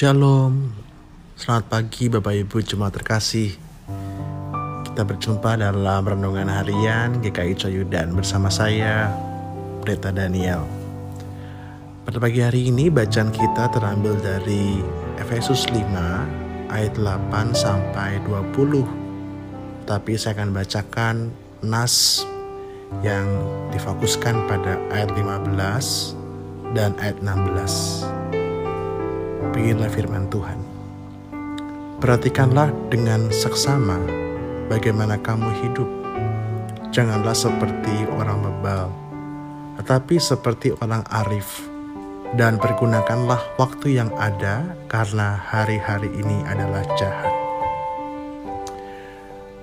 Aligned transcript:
Shalom, 0.00 0.72
selamat 1.36 1.64
pagi 1.68 2.08
Bapak 2.08 2.32
Ibu 2.32 2.64
Jemaat 2.64 2.96
terkasih. 2.96 3.52
Kita 4.88 5.04
berjumpa 5.04 5.60
dalam 5.60 6.00
renungan 6.08 6.48
harian 6.48 7.20
GKI 7.20 7.52
Coyudan 7.60 8.16
bersama 8.16 8.48
saya, 8.48 9.12
Pendeta 9.84 10.08
Daniel. 10.08 10.64
Pada 12.08 12.16
pagi 12.16 12.40
hari 12.40 12.72
ini 12.72 12.88
bacaan 12.88 13.28
kita 13.28 13.68
terambil 13.76 14.16
dari 14.24 14.80
Efesus 15.20 15.68
5 15.68 15.84
ayat 16.72 16.96
8 16.96 17.52
sampai 17.52 18.24
20. 18.24 19.84
Tapi 19.84 20.16
saya 20.16 20.32
akan 20.40 20.56
bacakan 20.56 21.28
nas 21.60 22.24
yang 23.04 23.28
difokuskan 23.68 24.48
pada 24.48 24.80
ayat 24.96 25.12
15 25.12 26.16
dan 26.72 26.96
ayat 27.04 27.20
16. 27.20 28.29
Beginilah 29.50 29.90
firman 29.90 30.30
Tuhan. 30.30 30.58
Perhatikanlah 31.98 32.70
dengan 32.86 33.34
seksama 33.34 33.98
bagaimana 34.70 35.18
kamu 35.18 35.50
hidup. 35.58 35.90
Janganlah 36.94 37.34
seperti 37.34 38.06
orang 38.14 38.46
bebal, 38.46 38.86
tetapi 39.82 40.22
seperti 40.22 40.70
orang 40.78 41.02
arif. 41.10 41.66
Dan 42.30 42.62
pergunakanlah 42.62 43.58
waktu 43.58 43.98
yang 43.98 44.14
ada 44.14 44.62
karena 44.86 45.34
hari-hari 45.34 46.14
ini 46.14 46.46
adalah 46.46 46.86
jahat. 46.94 47.34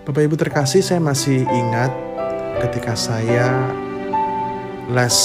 Bapak 0.04 0.20
Ibu 0.20 0.36
terkasih, 0.36 0.84
saya 0.84 1.00
masih 1.00 1.48
ingat 1.48 1.96
ketika 2.60 2.92
saya 3.00 3.72
les 4.92 5.16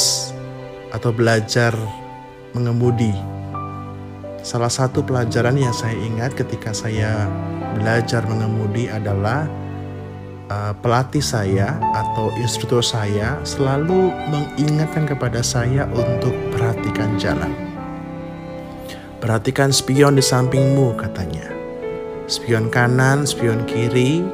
atau 0.95 1.11
belajar 1.11 1.75
mengemudi 2.55 3.32
Salah 4.43 4.75
satu 4.75 5.07
pelajaran 5.07 5.55
yang 5.55 5.71
saya 5.71 5.95
ingat 5.95 6.35
ketika 6.35 6.75
saya 6.75 7.31
belajar 7.79 8.27
mengemudi 8.27 8.91
adalah 8.91 9.47
uh, 10.51 10.75
pelatih 10.83 11.23
saya 11.23 11.79
atau 11.95 12.27
instruktur 12.43 12.83
saya 12.83 13.39
selalu 13.47 14.11
mengingatkan 14.35 15.07
kepada 15.07 15.47
saya 15.47 15.87
untuk 15.95 16.35
perhatikan 16.51 17.15
jalan. 17.23 17.55
Perhatikan 19.23 19.71
spion 19.71 20.19
di 20.19 20.25
sampingmu 20.27 20.99
katanya. 20.99 21.47
Spion 22.27 22.67
kanan, 22.67 23.23
spion 23.23 23.63
kiri, 23.71 24.27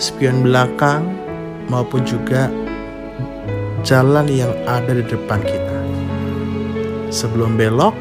spion 0.00 0.40
belakang 0.40 1.04
maupun 1.68 2.00
juga 2.08 2.48
jalan 3.84 4.24
yang 4.32 4.56
ada 4.64 4.96
di 4.96 5.04
depan 5.04 5.44
kita. 5.44 5.78
Sebelum 7.12 7.60
belok, 7.60 7.92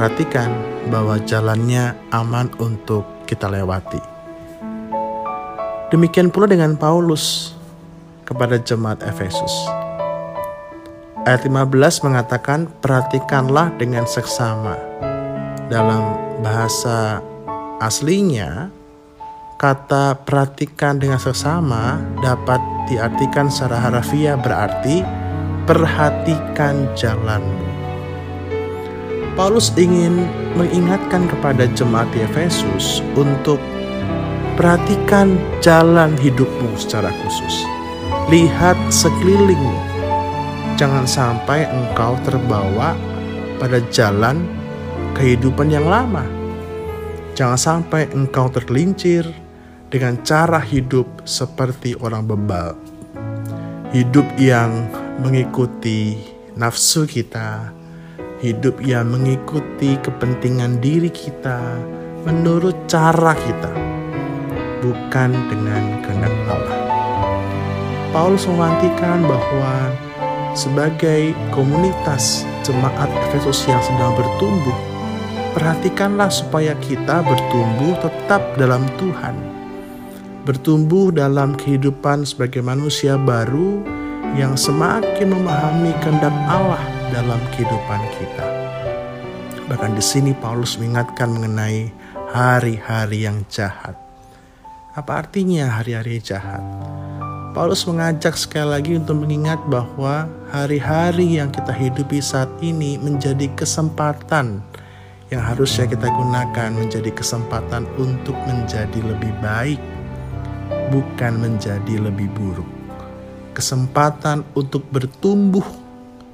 perhatikan 0.00 0.48
bahwa 0.88 1.20
jalannya 1.28 1.92
aman 2.08 2.48
untuk 2.56 3.04
kita 3.28 3.52
lewati. 3.52 4.00
Demikian 5.92 6.32
pula 6.32 6.48
dengan 6.48 6.72
Paulus 6.72 7.52
kepada 8.24 8.56
jemaat 8.56 9.04
Efesus. 9.04 9.52
Ayat 11.28 11.44
15 11.44 12.00
mengatakan, 12.00 12.64
"Perhatikanlah 12.80 13.76
dengan 13.76 14.08
seksama." 14.08 14.80
Dalam 15.68 16.16
bahasa 16.40 17.20
aslinya, 17.84 18.72
kata 19.60 20.16
"perhatikan 20.24 20.96
dengan 20.96 21.20
seksama" 21.20 22.00
dapat 22.24 22.64
diartikan 22.88 23.52
secara 23.52 23.84
harafiah 23.84 24.40
berarti 24.40 25.04
perhatikan 25.68 26.88
jalanmu. 26.96 27.79
Paulus 29.38 29.70
ingin 29.78 30.26
mengingatkan 30.58 31.30
kepada 31.30 31.70
jemaat 31.78 32.10
Efesus 32.18 32.98
untuk 33.14 33.62
perhatikan 34.58 35.38
jalan 35.62 36.18
hidupmu 36.18 36.74
secara 36.74 37.14
khusus. 37.22 37.64
Lihat 38.28 38.76
sekelilingmu. 38.90 39.76
Jangan 40.74 41.06
sampai 41.06 41.68
engkau 41.68 42.18
terbawa 42.26 42.96
pada 43.62 43.78
jalan 43.92 44.42
kehidupan 45.14 45.70
yang 45.70 45.86
lama. 45.86 46.24
Jangan 47.38 47.56
sampai 47.56 48.10
engkau 48.12 48.50
tergelincir 48.50 49.24
dengan 49.88 50.18
cara 50.26 50.58
hidup 50.58 51.06
seperti 51.24 51.94
orang 51.98 52.26
bebal. 52.26 52.74
Hidup 53.90 54.26
yang 54.38 54.86
mengikuti 55.18 56.20
nafsu 56.54 57.08
kita, 57.08 57.79
hidup 58.40 58.80
yang 58.80 59.12
mengikuti 59.12 60.00
kepentingan 60.00 60.80
diri 60.80 61.12
kita 61.12 61.60
menurut 62.24 62.72
cara 62.88 63.36
kita, 63.36 63.72
bukan 64.80 65.30
dengan 65.52 66.00
kehendak 66.00 66.32
Allah. 66.48 66.80
Paulus 68.10 68.48
memantikan 68.48 69.22
bahwa 69.28 69.92
sebagai 70.56 71.36
komunitas 71.52 72.48
jemaat 72.64 73.12
Efesus 73.28 73.68
yang 73.68 73.80
sedang 73.84 74.16
bertumbuh, 74.16 74.78
perhatikanlah 75.52 76.32
supaya 76.32 76.72
kita 76.80 77.20
bertumbuh 77.20 77.92
tetap 78.00 78.40
dalam 78.56 78.88
Tuhan, 78.96 79.36
bertumbuh 80.48 81.12
dalam 81.12 81.52
kehidupan 81.60 82.24
sebagai 82.24 82.64
manusia 82.64 83.20
baru 83.20 83.84
yang 84.32 84.56
semakin 84.56 85.28
memahami 85.28 85.92
kehendak 86.00 86.32
Allah 86.48 86.99
dalam 87.10 87.38
kehidupan 87.54 88.02
kita. 88.18 88.46
Bahkan 89.66 89.94
di 89.94 90.02
sini 90.02 90.34
Paulus 90.34 90.78
mengingatkan 90.78 91.30
mengenai 91.30 91.90
hari-hari 92.30 93.26
yang 93.26 93.46
jahat. 93.46 93.94
Apa 94.98 95.26
artinya 95.26 95.70
hari-hari 95.78 96.18
jahat? 96.18 96.62
Paulus 97.50 97.82
mengajak 97.86 98.38
sekali 98.38 98.78
lagi 98.78 98.92
untuk 98.94 99.26
mengingat 99.26 99.58
bahwa 99.66 100.30
hari-hari 100.54 101.38
yang 101.38 101.50
kita 101.50 101.74
hidupi 101.74 102.22
saat 102.22 102.50
ini 102.62 102.94
menjadi 102.98 103.50
kesempatan 103.58 104.62
yang 105.30 105.42
harusnya 105.42 105.86
kita 105.86 106.10
gunakan 106.10 106.70
menjadi 106.74 107.10
kesempatan 107.14 107.86
untuk 107.98 108.34
menjadi 108.46 108.98
lebih 109.02 109.30
baik, 109.38 109.78
bukan 110.90 111.38
menjadi 111.38 111.94
lebih 112.02 112.26
buruk. 112.34 112.66
Kesempatan 113.54 114.42
untuk 114.58 114.86
bertumbuh 114.90 115.89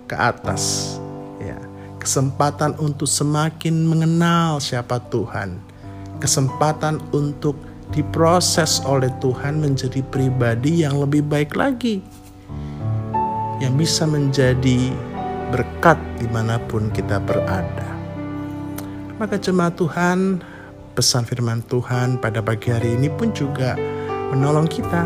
ke 0.06 0.14
atas. 0.14 0.96
Ya. 1.42 1.58
Kesempatan 1.98 2.78
untuk 2.78 3.10
semakin 3.10 3.86
mengenal 3.86 4.62
siapa 4.62 5.02
Tuhan. 5.10 5.58
Kesempatan 6.22 7.02
untuk 7.12 7.58
diproses 7.90 8.82
oleh 8.86 9.10
Tuhan 9.22 9.62
menjadi 9.62 10.00
pribadi 10.06 10.86
yang 10.86 10.98
lebih 10.98 11.26
baik 11.26 11.54
lagi. 11.58 12.02
Yang 13.58 13.74
bisa 13.86 14.04
menjadi 14.06 14.94
berkat 15.50 15.98
di 16.18 16.26
mana 16.30 16.58
pun 16.66 16.90
kita 16.90 17.22
berada. 17.22 17.88
Maka 19.16 19.40
jemaat 19.40 19.78
Tuhan 19.78 20.42
pesan 20.96 21.28
firman 21.28 21.60
Tuhan 21.68 22.16
pada 22.20 22.40
pagi 22.40 22.72
hari 22.72 22.96
ini 22.96 23.12
pun 23.12 23.32
juga 23.32 23.76
menolong 24.32 24.64
kita 24.64 25.04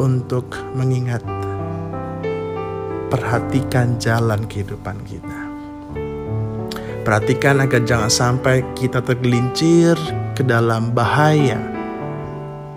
untuk 0.00 0.48
mengingat 0.72 1.20
perhatikan 3.12 4.00
jalan 4.00 4.48
kehidupan 4.48 5.04
kita. 5.04 5.40
Perhatikan 7.04 7.60
agar 7.60 7.84
jangan 7.84 8.08
sampai 8.08 8.64
kita 8.72 9.04
tergelincir 9.04 10.00
ke 10.32 10.40
dalam 10.40 10.96
bahaya 10.96 11.60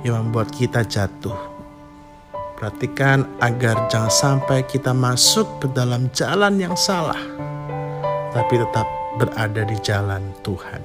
yang 0.04 0.28
membuat 0.28 0.52
kita 0.52 0.84
jatuh. 0.84 1.56
Perhatikan 2.60 3.24
agar 3.40 3.88
jangan 3.88 4.12
sampai 4.12 4.68
kita 4.68 4.92
masuk 4.92 5.48
ke 5.64 5.72
dalam 5.72 6.12
jalan 6.12 6.60
yang 6.60 6.76
salah, 6.76 7.20
tapi 8.36 8.60
tetap 8.60 8.88
berada 9.16 9.64
di 9.64 9.78
jalan 9.80 10.36
Tuhan. 10.44 10.84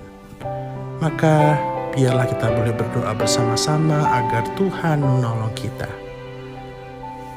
Maka 1.02 1.58
biarlah 1.90 2.26
kita 2.30 2.46
boleh 2.54 2.74
berdoa 2.76 3.12
bersama-sama 3.18 4.14
agar 4.14 4.46
Tuhan 4.54 5.02
menolong 5.02 5.54
kita 5.58 5.90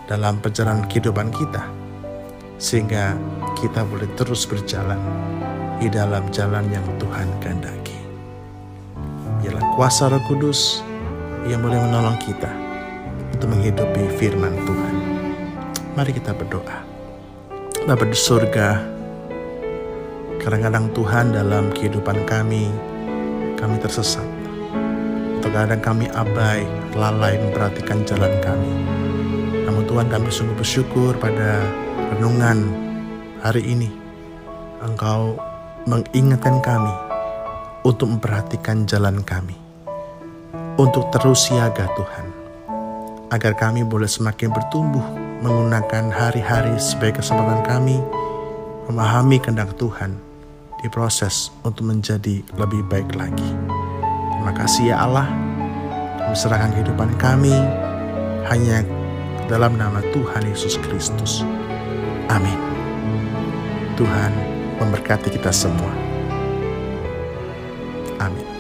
dalam 0.05 0.37
perjalanan 0.43 0.85
kehidupan 0.85 1.33
kita 1.33 1.82
sehingga 2.57 3.17
kita 3.59 3.85
boleh 3.85 4.09
terus 4.17 4.45
berjalan 4.45 4.99
di 5.81 5.87
dalam 5.91 6.23
jalan 6.31 6.65
yang 6.71 6.85
Tuhan 7.01 7.27
kehendaki. 7.43 7.99
Biarlah 9.43 9.65
kuasa 9.75 10.07
Roh 10.07 10.23
Kudus 10.27 10.79
yang 11.43 11.59
boleh 11.59 11.75
menolong 11.75 12.15
kita 12.23 12.51
untuk 13.35 13.51
menghidupi 13.51 14.07
firman 14.15 14.55
Tuhan. 14.63 14.95
Mari 15.93 16.11
kita 16.15 16.31
berdoa. 16.31 16.79
Bapa 17.83 18.07
di 18.07 18.15
surga, 18.15 18.79
kadang-kadang 20.39 20.87
Tuhan 20.95 21.35
dalam 21.35 21.67
kehidupan 21.75 22.23
kami, 22.23 22.71
kami 23.59 23.75
tersesat. 23.83 24.23
Terkadang 25.43 25.83
kami 25.83 26.07
abai, 26.15 26.63
lalai 26.95 27.35
memperhatikan 27.35 28.07
jalan 28.07 28.31
kami. 28.39 28.71
Namun 29.67 29.83
Tuhan 29.83 30.07
kami 30.07 30.31
sungguh 30.31 30.55
bersyukur 30.55 31.11
pada 31.19 31.59
renungan 32.13 32.69
hari 33.41 33.65
ini, 33.65 33.89
Engkau 34.85 35.33
mengingatkan 35.89 36.61
kami 36.61 36.93
untuk 37.81 38.05
memperhatikan 38.05 38.85
jalan 38.85 39.25
kami, 39.25 39.57
untuk 40.77 41.09
terus 41.09 41.49
siaga 41.49 41.89
Tuhan, 41.97 42.25
agar 43.33 43.57
kami 43.57 43.81
boleh 43.81 44.05
semakin 44.05 44.53
bertumbuh 44.53 45.01
menggunakan 45.41 46.13
hari-hari 46.13 46.77
sebagai 46.77 47.25
kesempatan 47.25 47.65
kami 47.65 47.97
memahami 48.85 49.41
kehendak 49.41 49.73
Tuhan 49.81 50.13
di 50.85 50.93
proses 50.93 51.49
untuk 51.65 51.89
menjadi 51.89 52.45
lebih 52.61 52.85
baik 52.93 53.09
lagi. 53.17 53.49
Terima 54.37 54.53
kasih 54.53 54.93
ya 54.93 55.01
Allah, 55.01 55.25
menserahkan 56.29 56.77
kehidupan 56.77 57.09
kami 57.17 57.57
hanya 58.53 58.85
dalam 59.49 59.81
nama 59.81 59.97
Tuhan 60.13 60.45
Yesus 60.45 60.77
Kristus. 60.77 61.41
Amin. 62.29 62.59
Tuhan 63.99 64.31
memberkati 64.79 65.29
kita 65.33 65.49
semua. 65.51 65.91
Amin. 68.21 68.52